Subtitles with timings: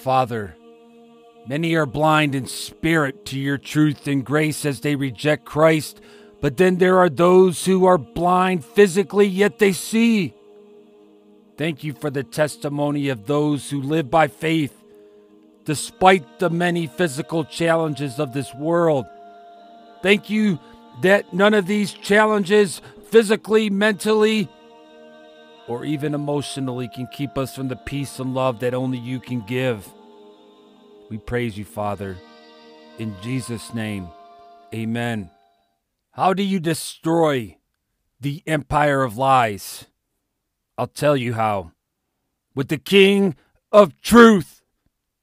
[0.00, 0.56] Father,
[1.46, 6.00] many are blind in spirit to your truth and grace as they reject Christ,
[6.40, 10.32] but then there are those who are blind physically, yet they see.
[11.58, 14.74] Thank you for the testimony of those who live by faith,
[15.66, 19.04] despite the many physical challenges of this world.
[20.02, 20.58] Thank you
[21.02, 22.80] that none of these challenges,
[23.10, 24.48] physically, mentally,
[25.70, 29.40] or even emotionally, can keep us from the peace and love that only you can
[29.42, 29.88] give.
[31.08, 32.16] We praise you, Father.
[32.98, 34.08] In Jesus' name,
[34.74, 35.30] amen.
[36.10, 37.56] How do you destroy
[38.20, 39.86] the empire of lies?
[40.76, 41.70] I'll tell you how.
[42.52, 43.36] With the King
[43.70, 44.62] of truth.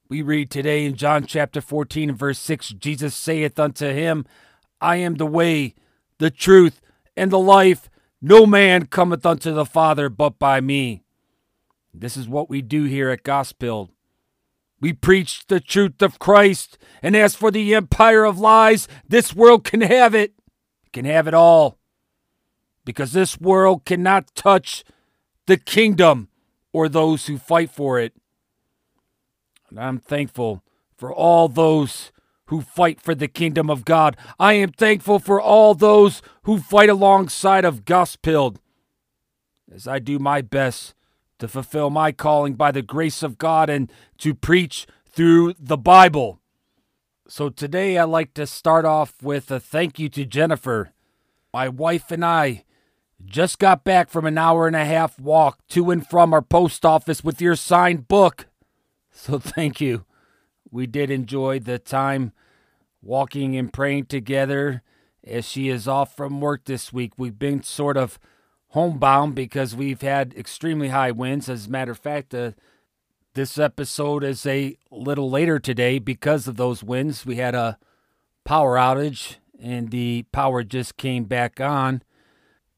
[0.08, 4.26] We read today in John chapter 14 and verse 6 Jesus saith unto him,
[4.80, 5.76] I am the way,
[6.20, 6.80] the truth,
[7.18, 7.90] and the life.
[8.22, 11.04] No man cometh unto the Father but by me.
[11.94, 13.92] This is what we do here at Gospel.
[14.80, 19.64] We preach the truth of Christ, and as for the empire of lies, this world
[19.64, 20.34] can have it,
[20.94, 21.80] can have it all.
[22.86, 24.84] Because this world cannot touch
[25.48, 26.30] the kingdom
[26.72, 28.14] or those who fight for it.
[29.70, 30.64] And I'm thankful
[30.96, 32.12] for all those
[32.48, 34.18] who fight for the kingdom of God.
[34.40, 38.56] I am thankful for all those who fight alongside of Gospel
[39.74, 40.94] as I do my best
[41.40, 46.40] to fulfill my calling by the grace of God and to preach through the Bible.
[47.28, 50.94] So today I'd like to start off with a thank you to Jennifer.
[51.54, 52.64] My wife and I
[53.26, 56.86] just got back from an hour and a half walk to and from our post
[56.86, 58.48] office with your signed book.
[59.12, 60.06] So thank you.
[60.72, 62.34] We did enjoy the time
[63.02, 64.82] walking and praying together
[65.26, 67.14] as she is off from work this week.
[67.18, 68.20] We've been sort of
[68.70, 71.50] homebound because we've had extremely high winds.
[71.50, 72.52] As a matter of fact, uh,
[73.34, 77.26] this episode is a little later today because of those winds.
[77.26, 77.78] We had a
[78.44, 82.02] power outage and the power just came back on.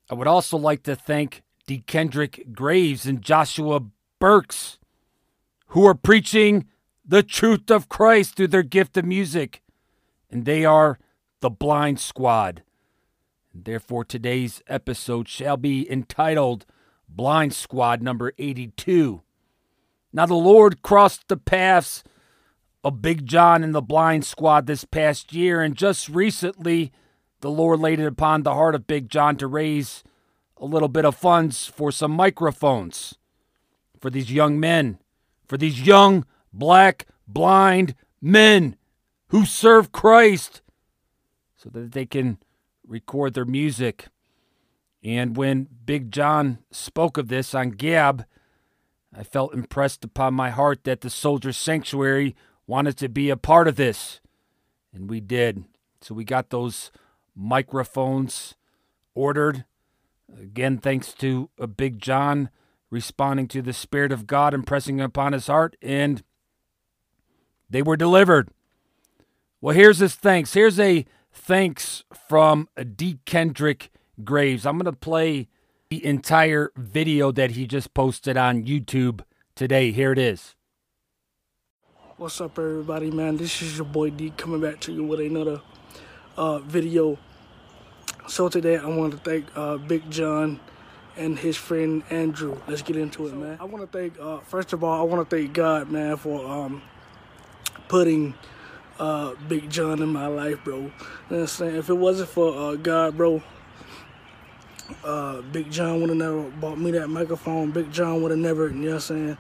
[0.10, 1.84] I would also like to thank D.
[1.86, 3.82] Kendrick Graves and Joshua
[4.20, 4.80] Burks,
[5.68, 6.66] who are preaching
[7.10, 9.64] the truth of Christ through their gift of music.
[10.30, 11.00] And they are
[11.42, 12.62] the Blind Squad.
[13.52, 16.68] Therefore, today's episode shall be entitled
[17.10, 19.24] Blind Squad number 82.
[20.14, 22.04] Now, the Lord crossed the paths
[22.84, 26.92] of Big John and the Blind Squad this past year, and just recently,
[27.42, 30.04] the Lord laid it upon the heart of Big John to raise
[30.58, 33.16] a little bit of funds for some microphones
[34.00, 35.00] for these young men,
[35.48, 36.24] for these young
[36.54, 38.76] black blind men
[39.28, 40.62] who serve Christ
[41.56, 42.38] so that they can
[42.88, 44.08] record their music.
[45.04, 48.26] And when Big John spoke of this on Gab,
[49.16, 52.36] I felt impressed upon my heart that the Soldier Sanctuary
[52.68, 54.20] wanted to be a part of this.
[54.94, 55.66] And we did.
[56.02, 56.92] So we got those
[57.36, 58.56] microphones
[59.16, 59.66] ordered.
[60.40, 62.50] Again, thanks to a Big John
[62.92, 66.24] responding to the Spirit of God impressing upon his heart, and
[67.70, 68.50] they were delivered.
[69.62, 70.54] Well, here's his thanks.
[70.54, 73.20] Here's a thanks from D.
[73.26, 73.92] Kendrick
[74.24, 74.66] Graves.
[74.66, 75.48] I'm going to play
[75.90, 79.22] the entire video that he just posted on YouTube
[79.56, 79.92] today.
[79.92, 80.56] Here it is.
[82.18, 83.38] What's up, everybody, man?
[83.38, 85.62] This is your boy D coming back to you with another
[86.38, 87.18] uh, video.
[88.28, 90.60] So today I want to thank uh, Big John
[91.18, 92.60] and his friend Andrew.
[92.68, 93.58] Let's get into it, man.
[93.60, 96.46] I want to thank, uh, first of all, I want to thank God, man, for
[96.46, 96.82] um,
[97.90, 98.34] putting
[99.00, 100.78] uh, Big John in my life, bro.
[100.78, 100.92] You know
[101.28, 101.76] what I'm saying?
[101.76, 103.44] If it wasn't for uh, God, bro,
[105.04, 107.72] uh, Big John would have never bought me that microphone.
[107.72, 109.38] Big John would have never, you know what I'm saying,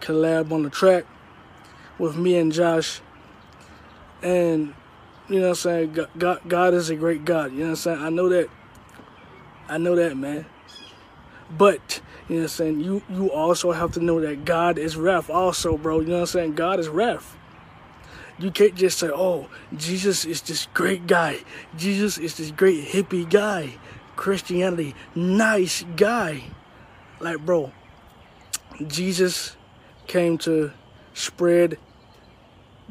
[0.00, 1.04] collab on the track
[1.98, 3.00] with me and Josh.
[4.22, 4.74] And,
[5.28, 7.52] you know what I'm saying, God, God is a great God.
[7.52, 7.98] You know what I'm saying?
[7.98, 8.48] I know that.
[9.68, 10.46] I know that, man.
[11.50, 14.96] But, you know what I'm saying, you, you also have to know that God is
[14.96, 16.00] ref also, bro.
[16.00, 16.54] You know what I'm saying?
[16.54, 17.37] God is ref.
[18.38, 21.38] You can't just say, oh, Jesus is this great guy.
[21.76, 23.74] Jesus is this great hippie guy.
[24.14, 26.44] Christianity, nice guy.
[27.20, 27.72] Like, bro,
[28.86, 29.56] Jesus
[30.06, 30.72] came to
[31.14, 31.78] spread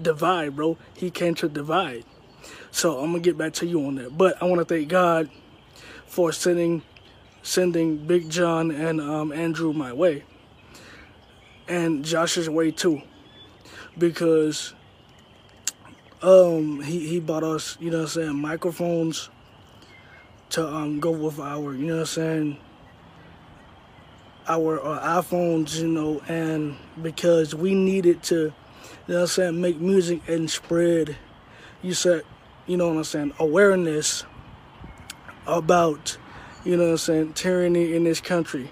[0.02, 0.78] divide, bro.
[0.94, 2.04] He came to divide.
[2.72, 4.18] So I'm gonna get back to you on that.
[4.18, 5.30] But I want to thank God
[6.06, 6.84] for sending
[7.42, 10.24] sending Big John and um, Andrew my way,
[11.68, 13.02] and Josh's way too,
[13.98, 14.74] because
[16.22, 19.30] um he he bought us, you know I'm saying, microphones
[20.52, 22.58] to um go with our, you know I'm saying,
[24.48, 28.54] our uh, iPhones, you know, and because we needed to
[29.08, 29.62] You know what I'm saying?
[29.62, 31.18] Make music and spread,
[31.81, 32.24] you said,
[32.68, 34.25] you know what I'm saying, awareness
[35.46, 36.18] about,
[36.66, 38.72] you know what I'm saying, tyranny in this country.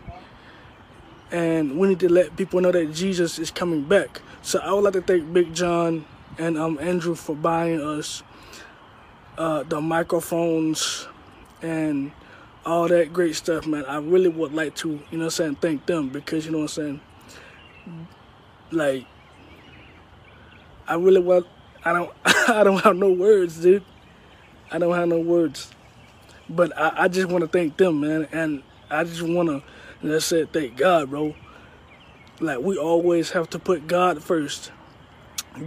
[1.32, 4.22] And we need to let people know that Jesus is coming back.
[4.42, 6.06] So I would like to thank Big John
[6.38, 8.24] and um, Andrew for buying us
[9.38, 11.08] uh, the microphones
[11.62, 12.12] and
[12.66, 13.86] all that great stuff, man.
[13.86, 16.78] I really would like to, you know I'm saying, thank them because, you know what
[16.78, 17.02] I'm saying,
[18.72, 19.06] like,
[20.88, 21.48] I really want,
[21.84, 23.84] I don't, I don't have no words, dude.
[24.72, 25.72] I don't have no words.
[26.50, 28.28] But I, I just want to thank them, man.
[28.32, 29.64] And I just want to,
[30.02, 31.36] let's say, thank God, bro.
[32.40, 34.72] Like, we always have to put God first.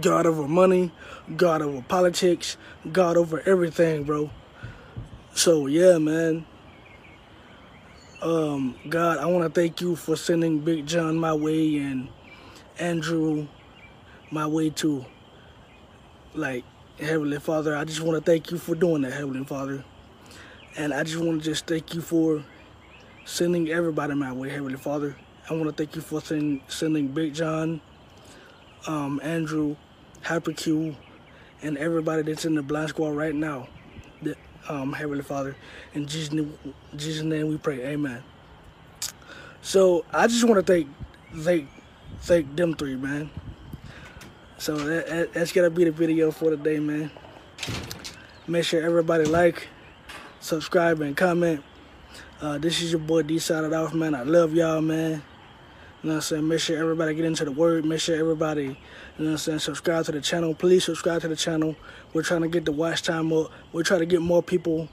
[0.01, 0.91] God over money,
[1.35, 2.57] God over politics,
[2.91, 4.29] God over everything, bro.
[5.33, 6.45] So, yeah, man.
[8.21, 12.09] Um, God, I want to thank you for sending Big John my way and
[12.77, 13.47] Andrew
[14.31, 15.05] my way too.
[16.33, 16.65] Like,
[16.99, 19.83] Heavenly Father, I just want to thank you for doing that, Heavenly Father.
[20.77, 22.43] And I just want to just thank you for
[23.25, 25.15] sending everybody my way, Heavenly Father.
[25.49, 27.81] I want to thank you for send, sending Big John,
[28.87, 29.75] um, Andrew,
[30.23, 30.95] HyperQ,
[31.61, 33.67] and everybody that's in the blind squad right now.
[34.21, 34.37] That,
[34.67, 35.55] um, Heavenly Father,
[35.93, 36.57] in Jesus' name,
[36.95, 38.23] Jesus' name we pray, Amen.
[39.61, 40.87] So I just want to thank,
[41.35, 41.69] thank,
[42.21, 43.29] thank them three, man.
[44.57, 47.11] So that, that's gonna be the video for today, man.
[48.47, 49.67] Make sure everybody like,
[50.39, 51.63] subscribe, and comment.
[52.41, 54.15] Uh, this is your boy D Sided Off, man.
[54.15, 55.21] I love y'all, man.
[56.01, 56.47] You know what I'm saying?
[56.47, 57.83] Make sure everybody get into the word.
[57.83, 58.75] Make sure everybody, you know
[59.25, 60.55] what I'm saying, subscribe to the channel.
[60.55, 61.75] Please subscribe to the channel.
[62.13, 63.51] We're trying to get the watch time up.
[63.73, 64.87] We're trying to get more people,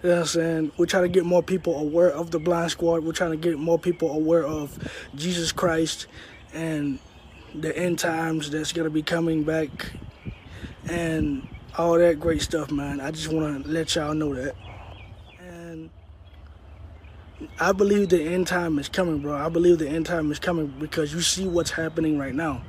[0.00, 0.72] you know what I'm saying?
[0.78, 3.02] We're trying to get more people aware of the blind squad.
[3.02, 4.78] We're trying to get more people aware of
[5.16, 6.06] Jesus Christ
[6.54, 7.00] and
[7.52, 9.90] the end times that's going to be coming back
[10.88, 13.00] and all that great stuff, man.
[13.00, 14.54] I just want to let y'all know that.
[17.60, 19.36] I believe the end time is coming, bro.
[19.36, 22.62] I believe the end time is coming because you see what's happening right now.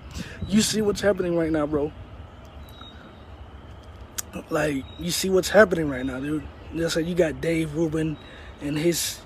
[0.47, 1.91] You see what's happening right now, bro.
[4.51, 6.43] Like, you see what's happening right now, dude.
[6.75, 8.15] Just like you got Dave Rubin
[8.61, 9.19] and his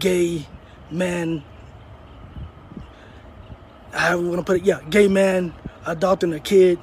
[0.00, 0.46] gay
[0.90, 1.44] man,
[3.92, 5.54] however you want to put it, yeah, gay man
[5.86, 6.80] adopting a kid.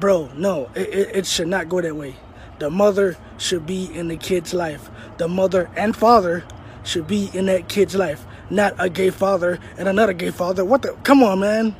[0.00, 2.16] Bro, no, it, it, it should not go that way.
[2.60, 4.88] The mother should be in the kid's life.
[5.18, 6.44] The mother and father
[6.84, 10.64] should be in that kid's life, not a gay father and another gay father.
[10.64, 10.92] What the?
[11.04, 11.76] Come on, man.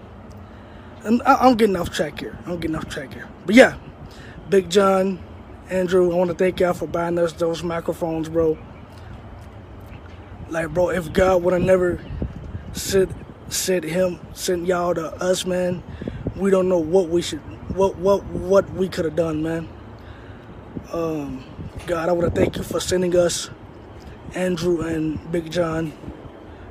[1.05, 2.39] I'm getting off track here.
[2.47, 3.29] I'm getting off track here.
[3.45, 3.77] But yeah,
[4.49, 5.19] Big John,
[5.69, 8.57] Andrew, I want to thank y'all for buying us those microphones, bro.
[10.49, 12.01] Like, bro, if God would have never
[12.73, 13.11] sent
[13.49, 15.83] sent him, sent y'all to us, man,
[16.37, 17.41] we don't know what we should,
[17.75, 19.69] what what what we could have done, man.
[20.93, 21.45] Um,
[21.87, 23.51] God, I want to thank you for sending us
[24.34, 25.93] Andrew and Big John.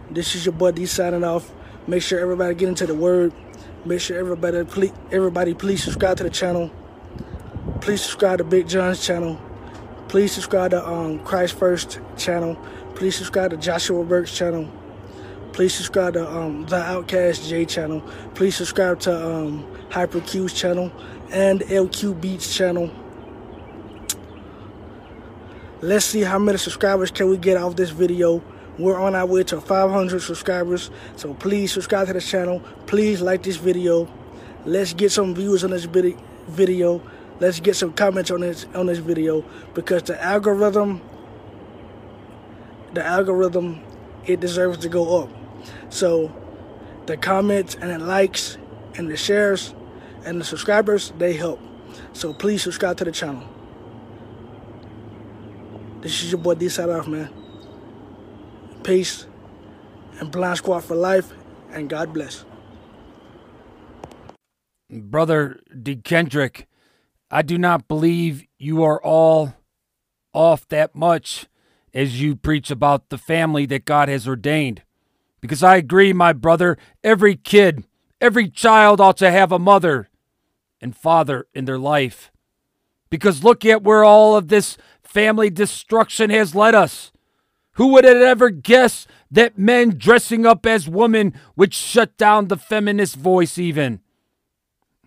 [0.10, 1.52] This is your buddy signing off.
[1.88, 3.34] Make sure everybody get into the word.
[3.86, 6.72] Make sure everybody please, everybody please subscribe to the channel.
[7.82, 9.40] Please subscribe to Big John's channel.
[10.08, 12.56] Please subscribe to um, Christ First channel.
[12.96, 14.70] Please subscribe to Joshua Burks' channel.
[15.54, 18.02] Please subscribe to um, The Outcast J channel.
[18.36, 20.92] Please subscribe to um, Hyper Q's channel
[21.32, 22.92] and LQ Beats channel.
[25.84, 28.44] Let's see how many subscribers can we get off this video.
[28.78, 30.92] We're on our way to 500 subscribers.
[31.16, 32.62] So please subscribe to the channel.
[32.86, 34.08] Please like this video.
[34.64, 37.02] Let's get some views on this video.
[37.40, 41.02] Let's get some comments on this on this video because the algorithm
[42.94, 43.82] the algorithm
[44.28, 45.30] it deserves to go up.
[45.90, 46.32] So
[47.08, 48.60] the comments and the likes
[48.98, 49.74] and the shares
[50.26, 51.60] and the subscribers, they help.
[52.14, 53.51] So please subscribe to the channel.
[56.02, 57.30] This is your boy D Side Off, man.
[58.84, 59.28] Peace
[60.20, 61.32] and Blind Squad for life,
[61.72, 62.44] and God bless.
[64.90, 65.96] Brother D.
[65.98, 66.68] Kendrick,
[67.30, 69.54] I do not believe you are all
[70.34, 71.46] off that much
[71.94, 74.82] as you preach about the family that God has ordained.
[75.40, 77.84] Because I agree, my brother, every kid,
[78.20, 80.10] every child ought to have a mother
[80.82, 82.32] and father in their life.
[83.10, 84.78] Because look at where all of this
[85.12, 87.12] family destruction has led us.
[87.74, 92.58] Who would have ever guessed that men dressing up as women would shut down the
[92.58, 94.02] feminist voice, even?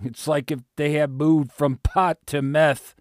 [0.03, 2.95] It's like if they had moved from pot to meth.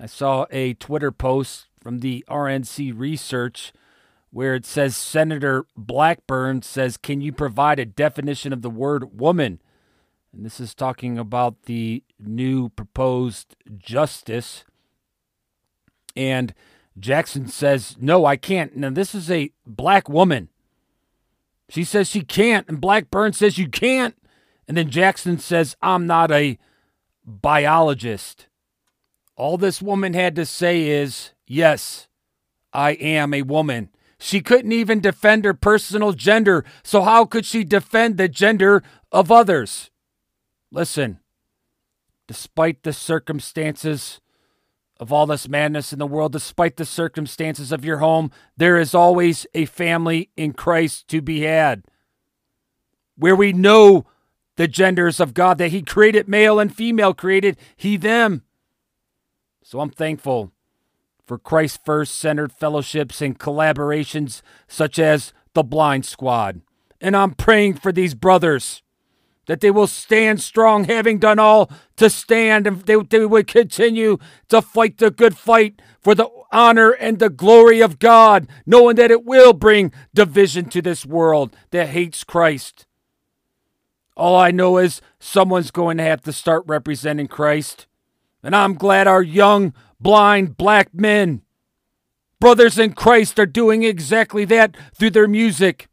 [0.00, 3.72] I saw a Twitter post from the RNC research
[4.30, 9.60] where it says Senator Blackburn says, Can you provide a definition of the word woman?
[10.32, 14.64] And this is talking about the new proposed justice.
[16.16, 16.54] And
[16.98, 18.76] Jackson says, No, I can't.
[18.76, 20.48] Now, this is a black woman.
[21.68, 22.68] She says she can't.
[22.68, 24.16] And Blackburn says, You can't.
[24.66, 26.58] And then Jackson says, I'm not a
[27.24, 28.46] biologist.
[29.36, 32.08] All this woman had to say is, Yes,
[32.72, 33.90] I am a woman.
[34.18, 39.32] She couldn't even defend her personal gender, so how could she defend the gender of
[39.32, 39.90] others?
[40.70, 41.20] Listen,
[42.28, 44.20] despite the circumstances
[45.00, 48.94] of all this madness in the world, despite the circumstances of your home, there is
[48.94, 51.84] always a family in Christ to be had.
[53.16, 54.04] Where we know
[54.56, 58.42] the genders of God, that He created male and female, created He them.
[59.64, 60.52] So I'm thankful
[61.26, 66.60] for Christ First centered fellowships and collaborations such as the Blind Squad.
[67.00, 68.82] And I'm praying for these brothers
[69.50, 74.16] that they will stand strong, having done all to stand, and they, they would continue
[74.48, 79.10] to fight the good fight for the honor and the glory of God, knowing that
[79.10, 82.86] it will bring division to this world that hates Christ.
[84.16, 87.88] All I know is someone's going to have to start representing Christ.
[88.44, 91.42] And I'm glad our young blind black men.
[92.38, 95.88] Brothers in Christ are doing exactly that through their music.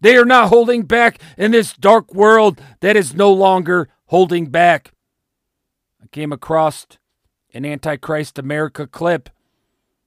[0.00, 4.92] They are not holding back in this dark world that is no longer holding back.
[6.02, 6.86] I came across
[7.52, 9.30] an Antichrist America clip.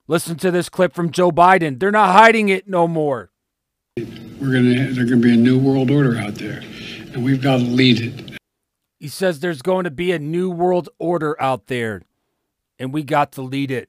[0.07, 1.79] Listen to this clip from Joe Biden.
[1.79, 3.31] They're not hiding it no more.
[3.97, 6.61] We're gonna there's gonna be a new world order out there,
[7.13, 8.39] and we've got to lead it.
[8.99, 12.03] He says there's going to be a new world order out there
[12.81, 13.87] and we got to lead it.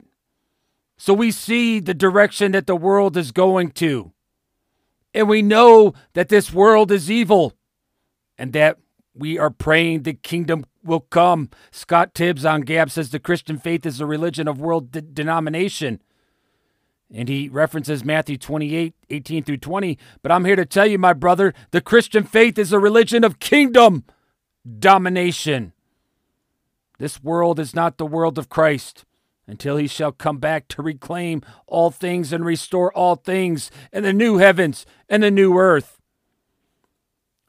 [0.99, 4.12] So we see the direction that the world is going to.
[5.14, 7.54] And we know that this world is evil
[8.38, 8.78] and that
[9.14, 11.50] we are praying the kingdom will come.
[11.71, 16.00] Scott Tibbs on Gab says the Christian faith is a religion of world de- denomination.
[17.14, 19.99] And he references Matthew 28, 18 through 20.
[20.23, 23.38] But I'm here to tell you, my brother, the Christian faith is a religion of
[23.38, 24.04] kingdom
[24.78, 25.75] domination.
[26.99, 29.04] This world is not the world of Christ
[29.47, 34.13] until he shall come back to reclaim all things and restore all things in the
[34.13, 35.99] new heavens and the new earth.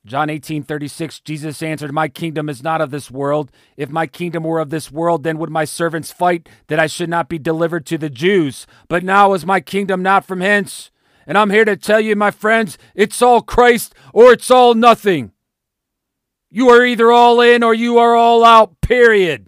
[0.05, 3.51] John 18, 36, Jesus answered, My kingdom is not of this world.
[3.77, 7.09] If my kingdom were of this world, then would my servants fight that I should
[7.09, 8.67] not be delivered to the Jews.
[8.89, 10.91] But now is my kingdom not from hence.
[11.25, 15.31] And I'm here to tell you, my friends, it's all Christ or it's all nothing.
[16.49, 19.47] You are either all in or you are all out, period.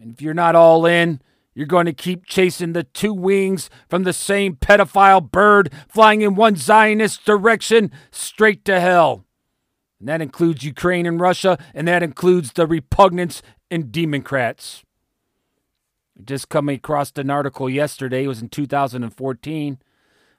[0.00, 1.20] And if you're not all in,
[1.54, 6.36] you're going to keep chasing the two wings from the same pedophile bird flying in
[6.36, 9.24] one Zionist direction straight to hell.
[9.98, 14.84] And that includes Ukraine and Russia, and that includes the repugnance and Democrats.
[16.24, 19.78] Just coming across an article yesterday, it was in 2014,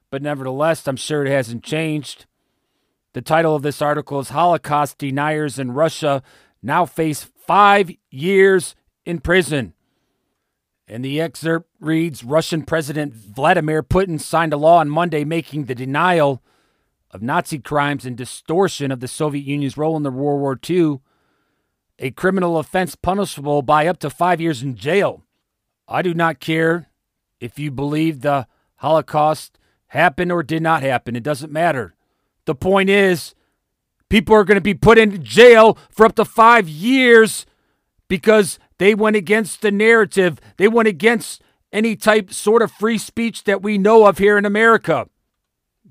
[0.10, 2.26] but nevertheless, I'm sure it hasn't changed.
[3.12, 6.24] The title of this article is Holocaust Deniers in Russia
[6.64, 8.76] Now Face Five Years
[9.10, 9.74] in Prison.
[10.88, 15.76] And the excerpt reads Russian President Vladimir Putin signed a law on Monday making the
[15.76, 16.42] denial
[17.12, 21.00] of Nazi crimes and distortion of the Soviet Union's role in the World War II
[22.00, 25.24] a criminal offense punishable by up to five years in jail.
[25.88, 26.88] I do not care
[27.40, 28.48] if you believe the
[28.78, 31.16] Holocaust happened or did not happen.
[31.16, 31.96] It doesn't matter.
[32.46, 33.36] The point is,
[34.08, 37.46] people are going to be put in jail for up to five years
[38.08, 40.40] because they went against the narrative.
[40.58, 44.46] They went against any type sort of free speech that we know of here in
[44.46, 45.08] America.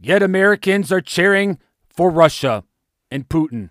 [0.01, 2.65] Yet Americans are cheering for Russia
[3.11, 3.71] and Putin.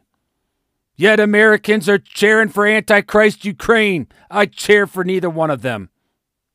[0.96, 4.08] Yet Americans are cheering for Antichrist Ukraine.
[4.32, 5.90] I cheer for neither one of them.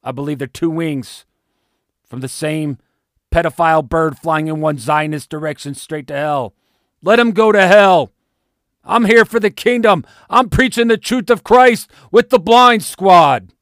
[0.03, 1.25] I believe they're two wings
[2.05, 2.79] from the same
[3.33, 6.55] pedophile bird flying in one Zionist direction straight to hell.
[7.03, 8.13] Let him go to hell.
[8.85, 10.05] I'm here for the kingdom.
[10.29, 13.53] I'm preaching the truth of Christ with the blind squad.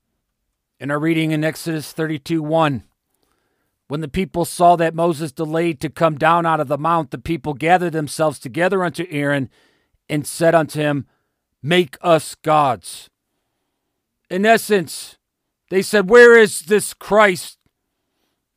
[0.78, 2.84] In our reading in Exodus 32 1,
[3.88, 7.18] when the people saw that Moses delayed to come down out of the mount, the
[7.18, 9.50] people gathered themselves together unto Aaron
[10.08, 11.06] and said unto him,
[11.62, 13.10] Make us gods.
[14.30, 15.18] In essence,
[15.68, 17.58] they said, Where is this Christ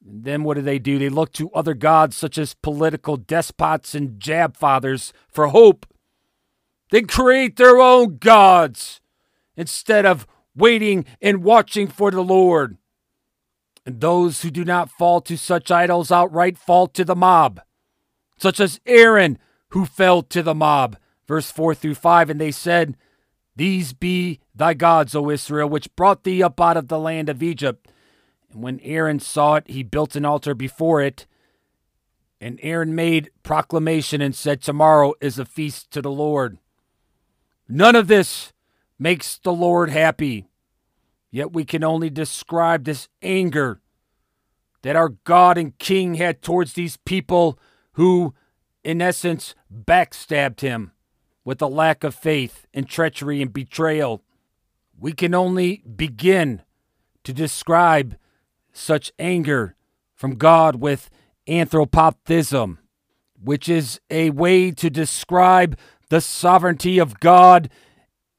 [0.05, 0.99] and then what do they do?
[0.99, 5.85] They look to other gods such as political despots and jab fathers for hope.
[6.93, 9.01] They create their own gods
[9.57, 12.77] instead of waiting and watching for the Lord.
[13.83, 17.61] And those who do not fall to such idols outright fall to the mob,
[18.37, 20.97] such as Aaron, who fell to the mob.
[21.27, 22.95] Verse 4 through 5 And they said,
[23.55, 27.41] These be thy gods, O Israel, which brought thee up out of the land of
[27.41, 27.87] Egypt.
[28.51, 31.25] And when Aaron saw it, he built an altar before it.
[32.39, 36.59] And Aaron made proclamation and said, Tomorrow is a feast to the Lord.
[37.67, 38.53] None of this
[38.99, 40.47] makes the Lord happy.
[41.31, 43.81] Yet we can only describe this anger
[44.83, 47.57] that our God and King had towards these people
[47.93, 48.35] who,
[48.83, 50.91] in essence, backstabbed him
[51.43, 54.23] with a lack of faith and treachery and betrayal.
[54.99, 56.61] We can only begin
[57.23, 58.15] to describe
[58.71, 59.75] such anger
[60.13, 61.09] from God with
[61.47, 62.79] anthropomorphism,
[63.41, 65.77] which is a way to describe
[66.09, 67.69] the sovereignty of God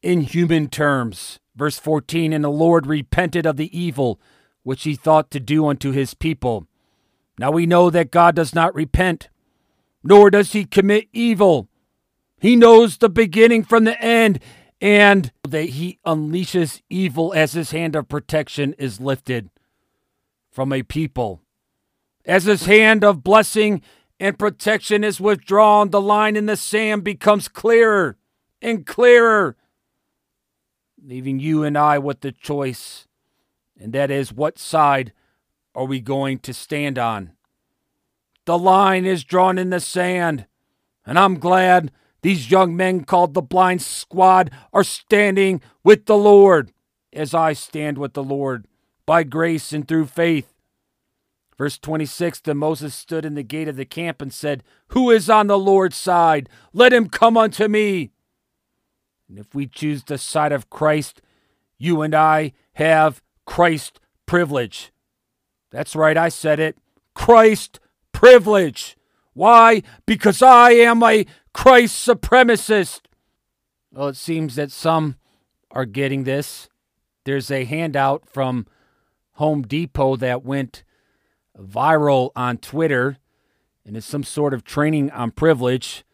[0.03, 1.41] in human terms.
[1.57, 4.21] Verse 14 And the Lord repented of the evil
[4.63, 6.67] which he thought to do unto his people.
[7.39, 9.29] Now we know that God does not repent,
[10.03, 11.69] nor does he commit evil.
[12.41, 14.41] He knows the beginning from the end,
[14.81, 19.51] and that he unleashes evil as his hand of protection is lifted
[20.51, 21.41] from a people.
[22.25, 23.83] As his hand of blessing
[24.21, 28.17] and protection is withdrawn, the line in the sand becomes clearer
[28.63, 29.57] and clearer
[31.07, 33.07] leaving you and I with the choice,
[33.79, 35.13] and that is what side
[35.75, 37.33] are we going to stand on?
[38.47, 40.47] The line is drawn in the sand,
[41.05, 41.91] and I'm glad
[42.23, 46.73] these young men called the Blind Squad are standing with the Lord
[47.13, 48.67] as I stand with the Lord
[49.05, 50.54] by grace and through faith.
[51.57, 55.31] Verse 26 Then Moses stood in the gate of the camp and said, Who is
[55.31, 56.49] on the Lord's side?
[56.73, 58.11] Let him come unto me.
[59.29, 61.23] And if we choose the side of Christ,
[61.79, 64.93] you and I have Christ privilege.
[65.71, 66.77] That's right, I said it.
[67.15, 67.81] Christ
[68.13, 68.97] privilege.
[69.33, 69.83] Why?
[70.07, 73.01] Because I am a Christ supremacist.
[73.93, 75.17] Well, it seems that some
[75.71, 76.69] are getting this.
[77.25, 78.67] There's a handout from
[79.33, 80.84] Home Depot that went
[81.59, 83.19] viral on Twitter,
[83.85, 86.05] and it's some sort of training on privilege.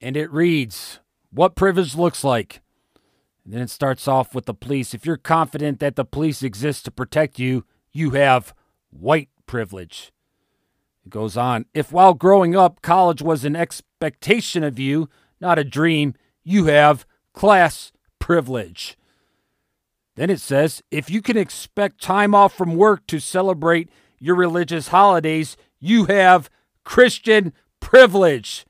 [0.00, 1.00] And it reads
[1.30, 2.60] what privilege looks like.
[3.44, 4.94] And then it starts off with the police.
[4.94, 8.54] If you're confident that the police exist to protect you, you have
[8.90, 10.12] white privilege.
[11.04, 11.66] It goes on.
[11.74, 15.08] If while growing up, college was an expectation of you,
[15.40, 18.96] not a dream, you have class privilege.
[20.16, 23.90] Then it says if you can expect time off from work to celebrate
[24.24, 26.48] your religious holidays, you have
[26.82, 28.64] Christian privilege.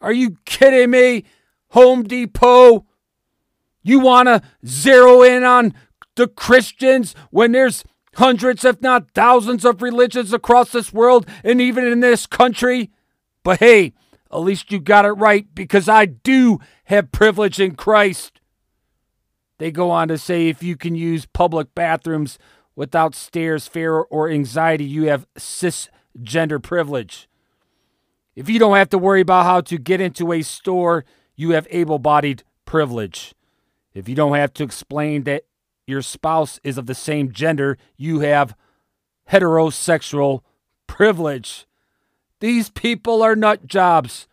[0.00, 1.26] Are you kidding me?
[1.68, 2.84] Home Depot.
[3.84, 5.74] You want to zero in on
[6.16, 7.84] the Christians when there's
[8.16, 12.90] hundreds, if not thousands, of religions across this world and even in this country?
[13.44, 13.92] But hey,
[14.32, 18.40] at least you got it right because I do have privilege in Christ.
[19.58, 22.40] They go on to say if you can use public bathrooms
[22.78, 27.28] without stares, fear, or anxiety, you have cisgender privilege.
[28.36, 31.66] If you don't have to worry about how to get into a store you have
[31.70, 33.34] able bodied privilege.
[33.94, 35.42] If you don't have to explain that
[35.88, 38.54] your spouse is of the same gender, you have
[39.28, 40.42] heterosexual
[40.86, 41.66] privilege.
[42.38, 44.28] These people are nut jobs.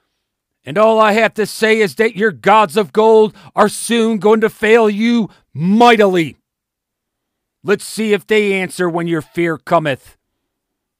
[0.63, 4.41] And all I have to say is that your gods of gold are soon going
[4.41, 6.37] to fail you mightily.
[7.67, 10.17] Let's see if they answer when your fear cometh,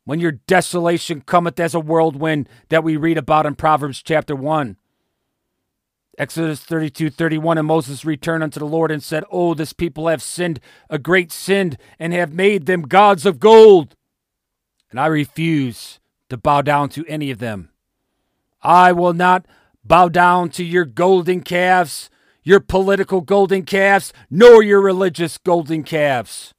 [0.04, 4.76] when your desolation cometh as a whirlwind that we read about in Proverbs chapter 1.
[6.18, 10.24] Exodus 32 31 And Moses returned unto the Lord and said, Oh, this people have
[10.24, 13.96] sinned a great sin and have made them gods of gold.
[14.90, 16.00] And I refuse
[16.32, 17.70] to bow down to any of them.
[18.64, 19.46] I will not
[19.84, 22.10] bow down to your golden calves,
[22.42, 26.55] your political golden calves, nor your religious golden calves.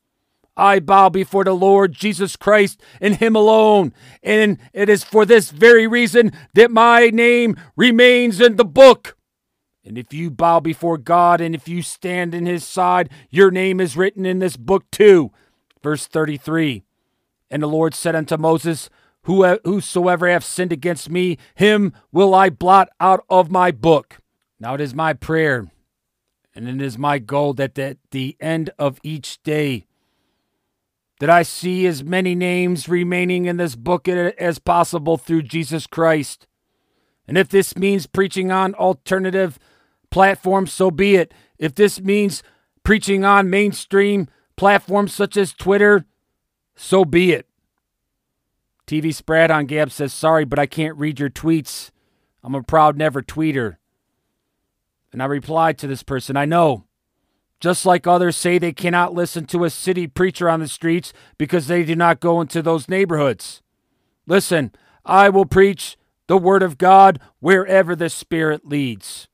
[0.56, 3.92] I bow before the Lord Jesus Christ and Him alone.
[4.22, 9.16] And it is for this very reason that my name remains in the book.
[9.86, 13.80] And if you bow before God and if you stand in his side, your name
[13.80, 15.30] is written in this book too.
[15.80, 16.82] Verse 33
[17.50, 18.90] And the Lord said unto Moses,
[19.22, 24.18] Whosoever hath sinned against me, him will I blot out of my book.
[24.58, 25.70] Now it is my prayer,
[26.54, 29.86] and it is my goal that at the end of each day,
[31.20, 36.46] that I see as many names remaining in this book as possible through Jesus Christ.
[37.26, 39.58] And if this means preaching on alternative
[40.10, 41.32] platforms, so be it.
[41.58, 42.42] If this means
[42.84, 46.04] preaching on mainstream platforms such as Twitter,
[46.74, 47.46] so be it.
[48.86, 51.90] TV Spread on Gab says, Sorry, but I can't read your tweets.
[52.44, 53.76] I'm a proud never tweeter.
[55.12, 56.85] And I replied to this person, I know.
[57.60, 61.66] Just like others say they cannot listen to a city preacher on the streets because
[61.66, 63.62] they do not go into those neighborhoods.
[64.26, 64.72] Listen,
[65.04, 69.28] I will preach the word of God wherever the Spirit leads.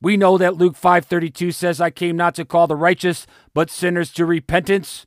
[0.00, 4.12] We know that Luke 5:32 says I came not to call the righteous but sinners
[4.12, 5.06] to repentance.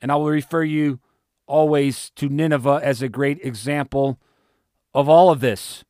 [0.00, 1.00] And I will refer you
[1.46, 4.18] always to Nineveh as a great example
[4.94, 5.84] of all of this.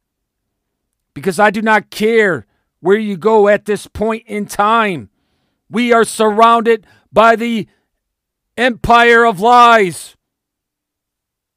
[1.15, 2.47] Because I do not care
[2.81, 5.09] where you go at this point in time.
[5.73, 7.67] We are surrounded by the
[8.59, 10.17] empire of lies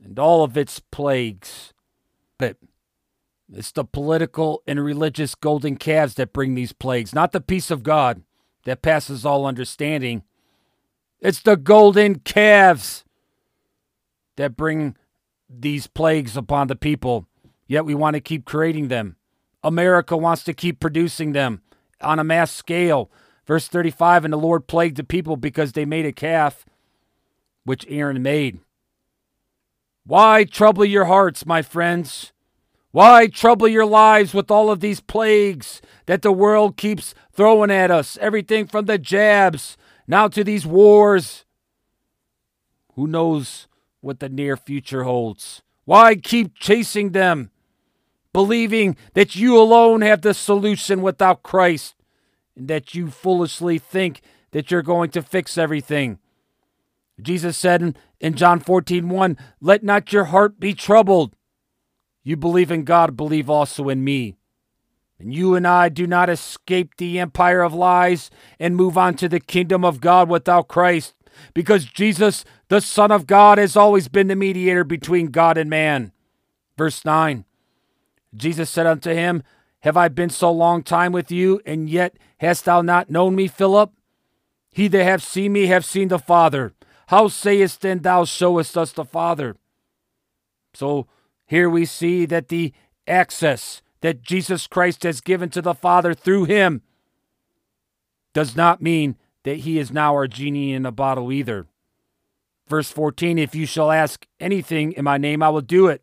[0.01, 1.73] and all of its plagues.
[2.37, 2.55] But
[3.51, 7.83] it's the political and religious golden calves that bring these plagues, not the peace of
[7.83, 8.23] God
[8.63, 10.23] that passes all understanding.
[11.19, 13.03] It's the golden calves
[14.37, 14.95] that bring
[15.49, 17.27] these plagues upon the people,
[17.67, 19.17] yet we want to keep creating them.
[19.61, 21.61] America wants to keep producing them
[21.99, 23.11] on a mass scale.
[23.45, 26.65] Verse 35 And the Lord plagued the people because they made a calf,
[27.63, 28.59] which Aaron made.
[30.05, 32.31] Why trouble your hearts, my friends?
[32.91, 37.91] Why trouble your lives with all of these plagues that the world keeps throwing at
[37.91, 38.17] us?
[38.21, 39.75] Everything from the jabs
[40.07, 41.43] now to these wars.
[42.93, 43.67] Who knows
[43.99, 45.61] what the near future holds?
[45.83, 47.51] Why keep chasing them,
[48.31, 51.94] believing that you alone have the solution without Christ,
[52.55, 56.19] and that you foolishly think that you're going to fix everything?
[57.21, 61.35] Jesus said in, in John 14, 1, Let not your heart be troubled.
[62.23, 64.35] You believe in God, believe also in me.
[65.19, 69.29] And you and I do not escape the empire of lies and move on to
[69.29, 71.15] the kingdom of God without Christ,
[71.53, 76.11] because Jesus, the Son of God, has always been the mediator between God and man.
[76.77, 77.45] Verse 9
[78.35, 79.43] Jesus said unto him,
[79.85, 83.47] Have I been so long time with you, and yet hast thou not known me,
[83.47, 83.91] Philip?
[84.71, 86.73] He that hath seen me hath seen the Father.
[87.09, 89.57] How sayest then thou showest us the Father?
[90.73, 91.05] So
[91.45, 92.73] here we see that the
[93.05, 96.81] access that Jesus Christ has given to the Father through him
[98.33, 101.67] does not mean that he is now our genie in a bottle either.
[102.67, 106.01] Verse 14 If you shall ask anything in my name, I will do it.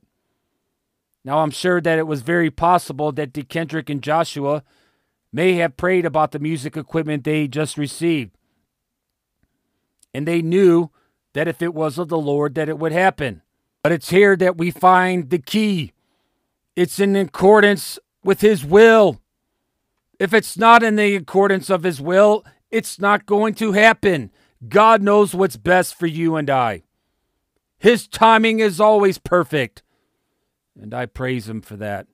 [1.24, 3.42] Now, I'm sure that it was very possible that D.
[3.42, 4.64] Kendrick and Joshua
[5.32, 8.32] may have prayed about the music equipment they just received.
[10.12, 10.90] And they knew
[11.32, 13.42] that if it was of the Lord, that it would happen.
[13.82, 15.92] But it's here that we find the key.
[16.76, 19.20] It's in accordance with His will.
[20.18, 24.30] If it's not in the accordance of His will, it's not going to happen.
[24.68, 26.82] God knows what's best for you and I.
[27.78, 29.81] His timing is always perfect.
[30.80, 32.06] And I praise Him for that.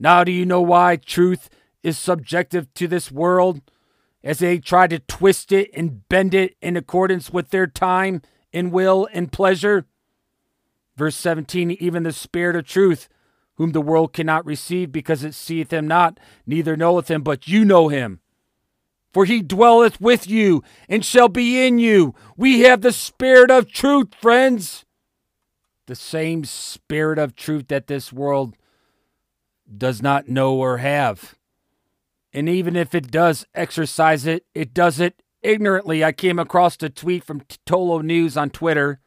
[0.00, 1.48] Now, do you know why truth
[1.82, 3.60] is subjective to this world?
[4.22, 8.72] As they try to twist it and bend it in accordance with their time and
[8.72, 9.86] will and pleasure?
[10.96, 13.08] Verse 17 Even the Spirit of truth,
[13.56, 17.64] whom the world cannot receive because it seeth him not, neither knoweth him, but you
[17.64, 18.20] know him.
[19.12, 22.14] For he dwelleth with you and shall be in you.
[22.36, 24.83] We have the Spirit of truth, friends.
[25.86, 28.56] The same Spirit of truth that this world
[29.76, 31.34] does not know or have.
[32.32, 36.02] And even if it does exercise it, it does it ignorantly.
[36.02, 39.00] I came across a tweet from Tolo News on Twitter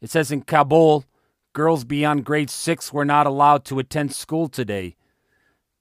[0.00, 1.04] it says in Kabul,
[1.52, 4.96] girls beyond grade six were not allowed to attend school today.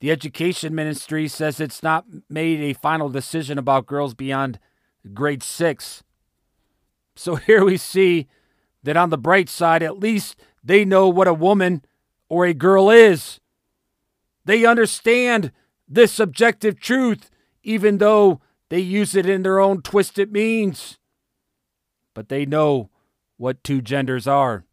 [0.02, 4.60] The education ministry says it's not made a final decision about girls beyond
[5.14, 6.04] grade six.
[7.16, 8.28] So here we see
[8.84, 11.84] that on the bright side, at least they know what a woman
[12.30, 13.40] or a girl is.
[14.46, 15.52] They understand
[15.88, 17.30] this objective truth,
[17.64, 20.98] even though they use it in their own twisted means.
[22.14, 22.90] But they know
[23.38, 24.66] what two genders are.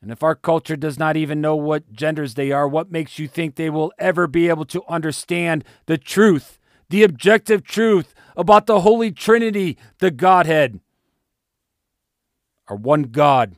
[0.00, 3.26] And if our culture does not even know what genders they are, what makes you
[3.26, 6.58] think they will ever be able to understand the truth,
[6.88, 10.80] the objective truth about the Holy Trinity, the Godhead?
[12.68, 13.56] Our one God,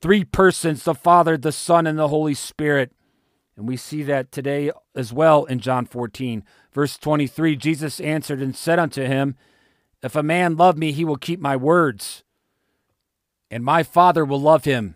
[0.00, 2.92] three persons, the Father, the Son, and the Holy Spirit.
[3.56, 7.56] And we see that today as well in John 14, verse 23.
[7.56, 9.36] Jesus answered and said unto him,
[10.02, 12.24] If a man love me, he will keep my words
[13.52, 14.94] and my Father will love him,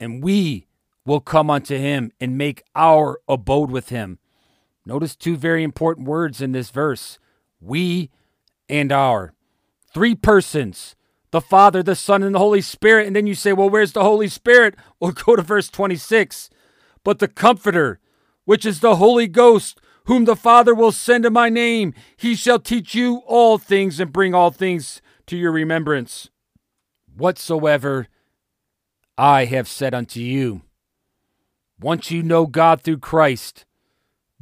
[0.00, 0.66] and we
[1.04, 4.18] will come unto him and make our abode with him.
[4.86, 7.18] Notice two very important words in this verse
[7.60, 8.10] we
[8.70, 9.34] and our.
[9.92, 10.96] Three persons
[11.34, 13.08] the Father, the Son, and the Holy Spirit.
[13.08, 14.76] And then you say, well, where's the Holy Spirit?
[15.00, 16.48] Well, go to verse 26.
[17.02, 17.98] But the Comforter,
[18.44, 22.60] which is the Holy Ghost, whom the Father will send in my name, he shall
[22.60, 26.30] teach you all things and bring all things to your remembrance.
[27.16, 28.06] Whatsoever
[29.18, 30.62] I have said unto you.
[31.80, 33.64] Once you know God through Christ,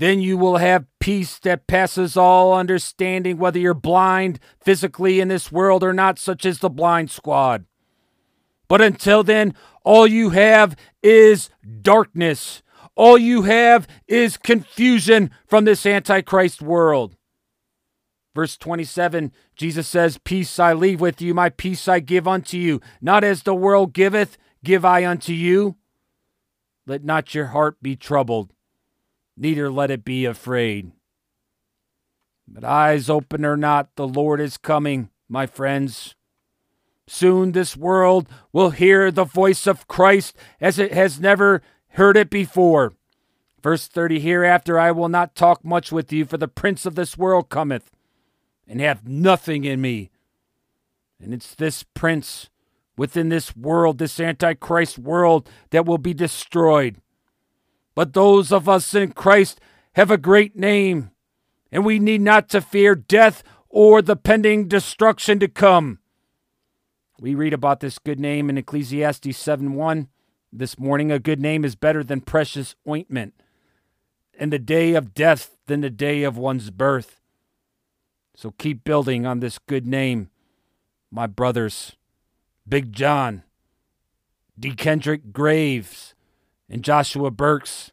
[0.02, 5.52] then you will have peace that passes all understanding, whether you're blind physically in this
[5.52, 7.66] world or not, such as the blind squad.
[8.66, 11.50] But until then, all you have is
[11.82, 12.62] darkness.
[12.96, 17.16] All you have is confusion from this Antichrist world.
[18.34, 22.80] Verse 27, Jesus says, Peace I leave with you, my peace I give unto you.
[23.00, 25.76] Not as the world giveth, give I unto you.
[26.88, 28.52] Let not your heart be troubled,
[29.36, 30.92] neither let it be afraid.
[32.46, 36.14] But eyes open or not, the Lord is coming, my friends.
[37.06, 42.30] Soon this world will hear the voice of Christ as it has never heard it
[42.30, 42.94] before.
[43.62, 47.16] Verse 30 Hereafter I will not talk much with you, for the prince of this
[47.16, 47.90] world cometh,
[48.66, 50.10] and hath nothing in me.
[51.20, 52.50] And it's this prince
[52.96, 57.01] within this world, this Antichrist world, that will be destroyed.
[57.94, 59.60] But those of us in Christ
[59.94, 61.10] have a great name,
[61.70, 65.98] and we need not to fear death or the pending destruction to come.
[67.20, 70.08] We read about this good name in Ecclesiastes 7 1.
[70.52, 73.34] This morning, a good name is better than precious ointment,
[74.38, 77.20] and the day of death than the day of one's birth.
[78.34, 80.30] So keep building on this good name,
[81.10, 81.96] my brothers.
[82.68, 83.42] Big John,
[84.58, 84.74] D.
[84.74, 86.14] Kendrick Graves,
[86.68, 87.92] and Joshua Burks.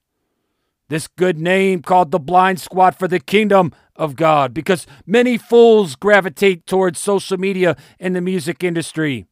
[0.89, 5.95] This good name called the Blind Squad for the kingdom of God because many fools
[5.95, 9.27] gravitate towards social media and the music industry.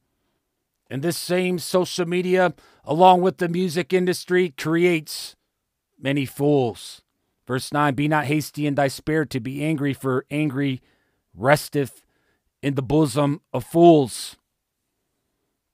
[0.90, 2.54] And this same social media,
[2.86, 5.36] along with the music industry, creates
[6.00, 7.02] many fools.
[7.48, 10.82] Verse 9 Be not hasty in thy spirit to be angry, for angry
[11.34, 12.04] resteth
[12.62, 14.38] in the bosom of fools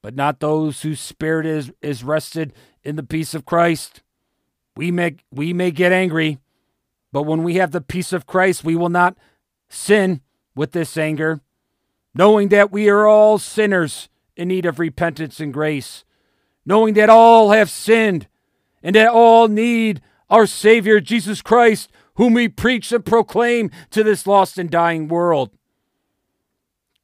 [0.04, 4.04] but not those whose spirit is, is rested in the peace of Christ.
[4.76, 6.40] We may, we may get angry,
[7.12, 9.18] but when we have the peace of Christ, we will not
[9.70, 10.22] sin
[10.56, 11.40] with this anger,
[12.14, 16.04] knowing that we are all sinners in need of repentance and grace,
[16.66, 18.28] knowing that all have sinned
[18.84, 24.28] and that all need our Savior Jesus Christ, whom we preach and proclaim to this
[24.28, 25.52] lost and dying world.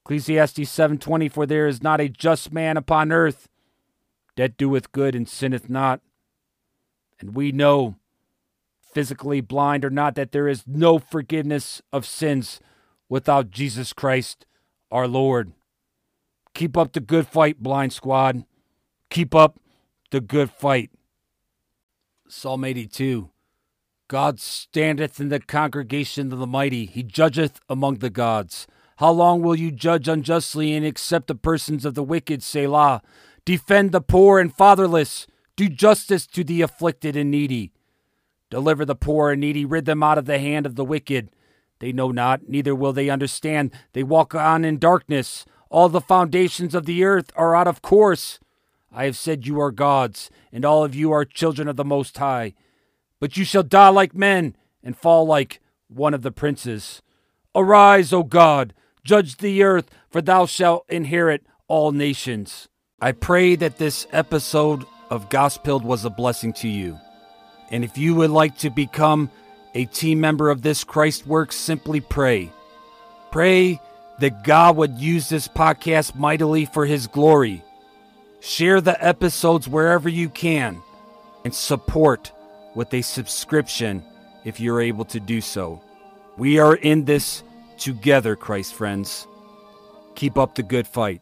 [0.09, 3.47] Ecclesiastes 7:20 For there is not a just man upon earth
[4.37, 6.01] that doeth good and sinneth not.
[7.19, 7.95] And we know,
[8.91, 12.59] physically blind or not, that there is no forgiveness of sins
[13.07, 14.47] without Jesus Christ
[14.89, 15.51] our Lord.
[16.55, 18.45] Keep up the good fight, blind squad.
[19.11, 19.59] Keep up
[20.09, 20.89] the good fight.
[22.27, 23.29] Psalm 82
[24.07, 28.65] God standeth in the congregation of the mighty, he judgeth among the gods.
[28.99, 33.01] How long will you judge unjustly and accept the persons of the wicked, Selah?
[33.45, 35.25] Defend the poor and fatherless.
[35.55, 37.71] Do justice to the afflicted and needy.
[38.49, 39.63] Deliver the poor and needy.
[39.63, 41.29] Rid them out of the hand of the wicked.
[41.79, 43.71] They know not, neither will they understand.
[43.93, 45.45] They walk on in darkness.
[45.69, 48.37] All the foundations of the earth are out of course.
[48.91, 52.17] I have said you are gods, and all of you are children of the Most
[52.17, 52.53] High.
[53.21, 57.01] But you shall die like men and fall like one of the princes.
[57.55, 58.73] Arise, O God
[59.09, 62.67] Judge the earth, for thou shalt inherit all nations.
[63.01, 66.95] I pray that this episode of Gospeled was a blessing to you.
[67.71, 69.31] And if you would like to become
[69.73, 72.51] a team member of this Christ work, simply pray.
[73.31, 73.81] Pray
[74.19, 77.63] that God would use this podcast mightily for his glory.
[78.41, 80.83] Share the episodes wherever you can
[81.43, 82.31] and support
[82.75, 84.03] with a subscription
[84.45, 85.81] if you're able to do so.
[86.37, 87.41] We are in this
[87.79, 89.27] together, Christ friends.
[90.15, 91.21] Keep up the good fight.